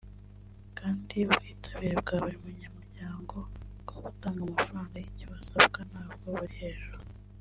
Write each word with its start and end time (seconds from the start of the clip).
kandi 0.77 1.15
ubwitabire 1.29 1.95
bwa 2.01 2.15
buri 2.23 2.37
munyamuryango 2.43 3.35
bwo 3.83 3.97
gutanga 4.05 4.39
amafaranga 4.43 4.95
y’icyo 5.01 5.27
asabwa 5.39 5.79
ntabwo 5.91 6.27
buri 6.39 6.55
hejuru 6.63 7.01